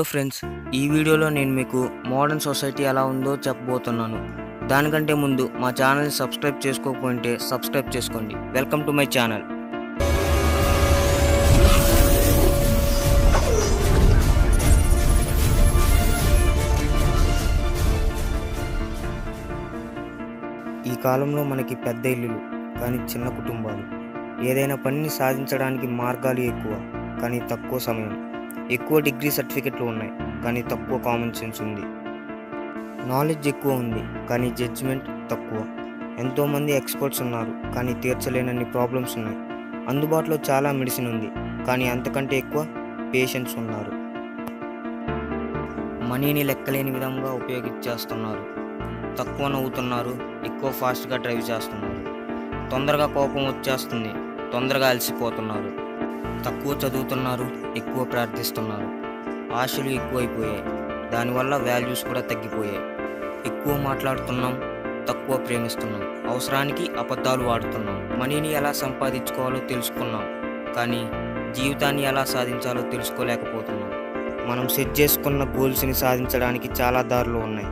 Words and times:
Hello 0.00 0.10
friends 0.10 0.38
ఈ 0.78 0.80
వీడియోలో 0.92 1.26
నేను 1.36 1.52
మీకు 1.58 1.80
మోడర్న్ 2.10 2.42
సొసైటీ 2.44 2.82
ఎలా 2.90 3.02
ఉందో 3.10 3.32
చెప్పబోతున్నాను. 3.46 4.18
దానికంటే 4.70 5.14
ముందు 5.22 5.44
మా 5.62 5.68
ఛానల్ని 5.80 6.12
సబ్స్క్రైబ్ 6.18 6.62
చేసుకోకుంటే 6.66 7.32
సబ్స్క్రైబ్ 7.48 7.90
చేసుకోండి. 7.96 8.34
వెల్కమ్ 8.56 8.84
టు 8.86 8.92
మై 8.98 9.06
ఛానల్ 9.16 9.44
ఈ 20.92 20.96
కాలంలో 21.04 21.44
మనకి 21.52 21.76
పెద్ద 21.86 22.06
ఇల్లులు 22.14 22.40
కానీ 22.80 23.00
చిన్న 23.12 23.28
కుటుంబాలు. 23.40 23.84
ఏదైనా 24.48 24.78
పనిని 24.86 25.12
సాధించడానికి 25.20 25.88
మార్గాలు 26.02 26.44
ఎక్కువ 26.54 26.74
కానీ 27.22 27.40
తక్కువ 27.54 27.78
సమయం. 27.90 28.16
ఎక్కువ 28.70 29.00
డిగ్రీ 29.00 29.30
సర్టిఫికెట్లు 29.30 29.86
ఉన్నాయి 29.86 30.12
కానీ 30.44 30.62
తక్కువ 30.62 30.98
కామన్ 30.98 31.32
సెన్స్ 31.32 31.62
ఉంది. 31.62 31.80
నాలెడ్జ్ 33.08 33.48
ఎక్కువ 33.48 33.72
ఉంది 33.72 34.26
కానీ 34.26 34.50
జడ్జిమెంట్ 34.50 35.30
తక్కువ. 35.30 35.60
ఎంతోమంది 36.18 36.72
ఎక్స్పర్ట్స్ 36.72 37.22
ఉన్నారు 37.22 37.72
కానీ 37.74 37.94
తీర్చలేనన్ని 37.94 38.64
ప్రాబ్లమ్స్ 38.64 39.18
ఉన్నాయి. 39.18 39.38
అందుబాటులో 39.88 40.38
చాలా 40.50 40.72
మెడిసిన్ 40.72 41.06
ఉంది 41.06 41.28
కానీ 41.64 41.88
అంతకంటే 41.88 42.38
ఎక్కువ 42.38 42.66
పేషెంట్స్ 43.14 43.56
ఉన్నారు. 43.58 43.92
మనీని 46.06 46.44
లెక్కలేని 46.44 46.90
విధంగా 46.90 47.32
ఉపయోగించేస్తున్నారు. 47.32 48.44
తక్కువ 49.16 49.48
నవ్వుతున్నారు 49.48 50.14
ఎక్కువ 50.44 50.70
ఫాస్ట్గా 50.70 51.16
డ్రైవ్ 51.16 51.50
చేస్తున్నారు. 51.50 52.00
తొందరగా 52.70 53.06
కోపం 53.06 53.44
వచ్చేస్తుంది 53.46 54.12
తొందరగా 54.52 54.88
అలసిపోతున్నారు. 54.88 55.89
తక్కువ 56.46 56.72
చదువుతున్నారు 56.72 57.50
ఎక్కువ 57.76 58.04
ప్రార్థిస్తున్నారు. 58.04 59.10
ఆశలు 59.56 59.88
ఎక్కువైపోయాయి. 59.88 60.62
దానివల్ల 61.10 61.56
వాల్యూస్ 61.56 62.04
కూడా 62.04 62.20
తగ్గిపోయాయి. 62.20 62.78
ఎక్కువ 63.46 63.76
మాట్లాడుతున్నాం 63.76 64.60
తక్కువ 65.08 65.36
ప్రేమిస్తున్నాం. 65.36 66.30
అవసరానికి 66.30 66.90
అబద్ధాలు 66.98 67.44
వాడుతున్నాం 67.44 68.20
మనీని 68.20 68.52
ఎలా 68.52 68.72
సంపాదించుకోవాలో 68.72 69.58
తెలుసుకున్నాం. 69.58 70.22
కానీ 70.72 71.10
జీవితాన్ని 71.52 72.02
ఎలా 72.02 72.24
సాధించాలో 72.24 72.82
తెలుసుకోలేకపోతున్నాం. 72.82 73.90
మనం 74.50 74.68
సెట్ 74.68 75.00
చేసుకున్న 75.00 75.44
గోల్స్ని 75.44 75.94
సాధించడానికి 75.94 76.68
చాలా 76.68 77.02
దారులు 77.02 77.38
ఉన్నాయి. 77.38 77.66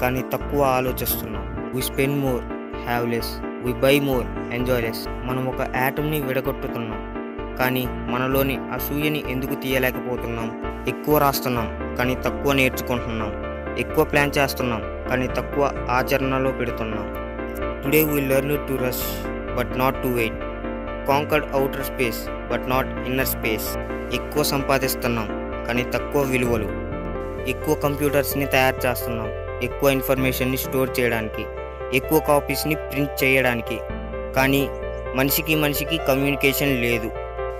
కానీ 0.00 0.24
తక్కువ 0.32 0.62
ఆలోచిస్తున్నాం. 0.62 1.72
We 1.74 1.82
spend 1.82 2.18
more 2.18 2.44
have 2.86 3.08
less 3.08 3.38
we 3.40 3.72
buy 3.72 4.00
more 4.00 4.26
enjoy 4.54 4.82
less 4.82 5.08
మనం 5.08 5.48
ఒక 5.48 5.60
యాటమ్ని 5.76 6.20
విడగొట్టుతున్నాం 6.20 7.13
కానీ 7.58 7.86
మనలోని 7.88 8.56
అసూయని 8.56 9.24
ఎందుకు 9.30 9.54
తీయలేకపోతున్నాం? 9.54 10.62
ఎక్కువ 10.88 11.18
రాస్తున్నాం 11.18 11.96
కానీ 11.96 12.14
తక్కువ 12.14 12.52
నేర్చుకుంటున్నాం. 12.52 13.54
ఎక్కువ 13.78 14.04
ప్లాన్ 14.04 14.32
చేస్తున్నాం 14.38 14.82
కానీ 15.10 15.26
తక్కువ 15.26 15.86
ఆచరణలో 15.90 16.52
పెడుతున్నాం. 16.52 17.24
Today 17.84 18.04
we 18.04 18.20
learn 18.20 18.68
to 18.68 18.84
rush 18.84 19.26
but 19.56 19.78
not 19.78 20.02
to 20.02 20.08
wait 20.08 20.34
conquered 21.08 21.46
outer 21.52 21.84
space 21.84 22.28
but 22.28 22.70
not 22.70 22.86
inner 22.86 23.26
space 23.26 23.78
ఎక్కువ 24.14 24.42
సంపాదిస్తున్నాం 24.42 25.28
కానీ 25.66 25.82
తక్కువ 25.82 26.22
విలువలు. 26.22 26.68
ఎక్కువ 27.50 27.74
కంప్యూటర్స్ని 27.74 28.46
తయారు 28.46 28.86
చేస్తున్నాం 28.86 29.28
ఎక్కువ 29.62 29.90
ఇన్ఫర్మేషన్ని 29.90 30.56
స్టోర్ 30.56 30.90
చేయడానికి. 31.00 31.44
ఎక్కువ 31.96 32.18
కాపీస్ని 32.18 32.74
ప్రింట్ 32.74 33.24
చేయడానికి. 33.24 33.78
కానీ 34.36 34.68
మనిషికి 35.14 35.54
మనిషికి 35.54 35.98
కమ్యూనికేషన్ 36.08 36.82
లేదు. 36.82 37.10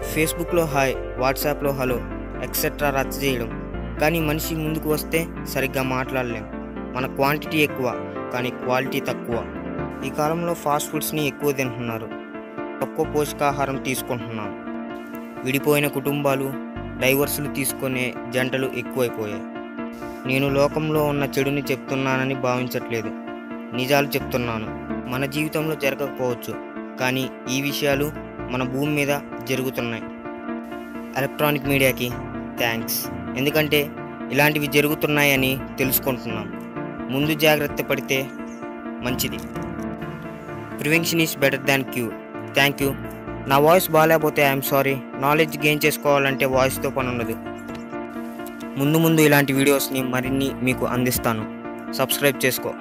ఫేస్బుక్లో 0.03 0.64
హాయ్ 0.64 0.95
వాట్సాప్లో 1.19 1.73
హలో 1.73 1.97
ఎక్సెట్రా 2.42 2.91
రచ్చ 2.91 3.25
చేయడం. 3.25 3.64
కానీ 4.01 4.20
మనిషి 4.20 4.55
ముందుకు 4.55 4.92
వస్తే 4.92 5.27
సరిగ్గా 5.45 5.83
మాట్లాడలేం. 5.83 6.47
మన 6.97 7.06
క్వాంటిటీ 7.06 7.59
ఎక్కువ 7.59 8.12
కానీ 8.33 8.51
క్వాలిటీ 8.51 9.01
తక్కువ. 9.01 9.45
ఈ 10.06 10.11
కాలంలో 10.11 10.55
ఫాస్ట్ 10.55 10.91
ఫుడ్స్ని 10.91 11.27
ఎక్కువ 11.27 11.53
తింటున్నారు. 11.53 12.09
తక్కువ 12.83 13.05
పోషకాహారం 13.05 13.77
తీసుకుంటున్నాం. 13.77 14.64
విడిపోయిన 15.45 15.86
కుటుంబాలు 15.86 16.52
డైవర్సులు 17.01 17.55
తీసుకునే 17.55 18.14
జంటలు 18.30 18.70
ఎక్కువైపోయాయి. 18.77 19.42
నేను 20.27 20.48
లోకంలో 20.48 21.05
ఉన్న 21.05 21.29
చెడుని 21.39 21.63
చెప్తున్నానని 21.63 22.35
భావించట్లేదు. 22.35 23.08
నిజాలు 23.77 24.07
చెప్తున్నాను. 24.07 24.85
మన 25.11 25.27
జీవితంలో 25.27 25.74
జరగకపోవచ్చు. 25.74 26.74
కానీ 27.01 27.30
ఈ 27.52 27.63
విషయాలు 27.63 28.23
మన 28.55 28.63
భూమి 28.63 28.92
మీద 28.92 29.19
జరుగుతున్నాయి. 29.45 30.03
ఎలక్ట్రానిక్ 31.17 31.67
మీడియాకి 31.67 32.11
థ్యాంక్స్. 32.59 33.07
ఎందుకంటే 33.37 33.91
ఇలాంటివి 34.33 34.67
జరుగుతున్నాయని 34.67 35.59
తెలుసుకుంటున్నాం. 35.79 36.47
ముందు 37.11 37.35
జాగ్రత్త 37.35 37.83
పడితే 37.83 38.27
మంచిది. 39.03 39.39
Prevention 40.79 41.20
is 41.20 41.39
better 41.39 41.61
than 41.61 41.85
cure. 41.85 42.14
Thank 42.55 42.83
you. 42.83 42.95
నా 43.47 43.59
వాయిస్ 43.59 43.91
బాగాలేకపోతే 43.91 44.43
ఐఎమ్ 44.43 44.63
సారీ. 44.63 44.97
నాలెడ్జ్ 45.19 45.59
గెయిన్ 45.59 45.81
చేసుకోవాలంటే 45.85 46.45
వాయిస్తో 46.45 46.91
పని 46.91 47.09
ఉండదు. 47.09 47.35
ముందు 48.79 48.98
ముందు 48.98 49.20
ఇలాంటి 49.20 49.53
వీడియోస్ని 49.53 50.03
మరిన్ని 50.03 50.51
మీకు 50.63 50.87
అందిస్తాను. 50.87 51.64
సబ్స్క్రైబ్ 51.93 52.45
చేసుకో. 52.45 52.75